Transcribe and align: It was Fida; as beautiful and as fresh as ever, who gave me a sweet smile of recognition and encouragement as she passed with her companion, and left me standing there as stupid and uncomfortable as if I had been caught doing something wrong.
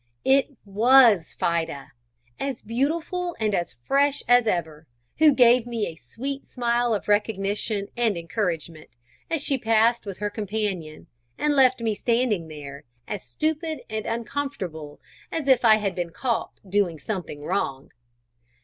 It 0.25 0.57
was 0.65 1.35
Fida; 1.35 1.91
as 2.39 2.63
beautiful 2.63 3.35
and 3.39 3.53
as 3.53 3.75
fresh 3.83 4.23
as 4.27 4.47
ever, 4.47 4.87
who 5.19 5.31
gave 5.31 5.67
me 5.67 5.85
a 5.85 5.95
sweet 5.95 6.47
smile 6.47 6.95
of 6.95 7.07
recognition 7.07 7.87
and 7.95 8.17
encouragement 8.17 8.89
as 9.29 9.43
she 9.43 9.59
passed 9.59 10.07
with 10.07 10.17
her 10.17 10.31
companion, 10.31 11.05
and 11.37 11.55
left 11.55 11.81
me 11.81 11.93
standing 11.93 12.47
there 12.47 12.83
as 13.07 13.21
stupid 13.21 13.81
and 13.91 14.07
uncomfortable 14.07 14.99
as 15.31 15.47
if 15.47 15.63
I 15.63 15.75
had 15.75 15.93
been 15.93 16.09
caught 16.09 16.59
doing 16.67 16.97
something 16.97 17.43
wrong. 17.43 17.91